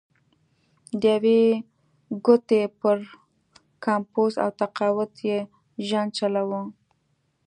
[1.01, 1.41] د یوې
[2.25, 2.97] ګوتې پر
[3.85, 5.39] کمپوز او تقاعد یې
[5.87, 6.61] ژوند چلوله.